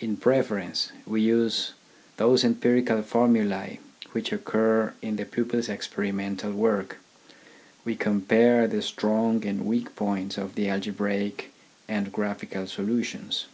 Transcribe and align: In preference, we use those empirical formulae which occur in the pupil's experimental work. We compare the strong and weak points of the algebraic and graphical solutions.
In 0.00 0.18
preference, 0.18 0.92
we 1.06 1.22
use 1.22 1.72
those 2.18 2.44
empirical 2.44 3.00
formulae 3.00 3.80
which 4.10 4.30
occur 4.30 4.92
in 5.00 5.16
the 5.16 5.24
pupil's 5.24 5.70
experimental 5.70 6.52
work. 6.52 6.98
We 7.82 7.96
compare 7.96 8.68
the 8.68 8.82
strong 8.82 9.46
and 9.46 9.64
weak 9.64 9.96
points 9.96 10.36
of 10.36 10.56
the 10.56 10.68
algebraic 10.68 11.54
and 11.88 12.12
graphical 12.12 12.66
solutions. 12.66 13.46